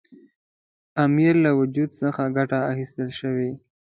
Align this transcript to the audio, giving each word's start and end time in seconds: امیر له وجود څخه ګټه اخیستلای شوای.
امیر 1.05 1.33
له 1.45 1.51
وجود 1.59 1.89
څخه 2.01 2.23
ګټه 2.37 2.59
اخیستلای 2.71 3.11
شوای. 3.19 3.51